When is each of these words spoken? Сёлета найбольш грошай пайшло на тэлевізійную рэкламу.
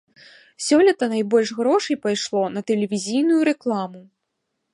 Сёлета 0.67 1.09
найбольш 1.13 1.49
грошай 1.59 1.97
пайшло 2.07 2.43
на 2.55 2.61
тэлевізійную 2.73 3.41
рэкламу. 3.53 4.01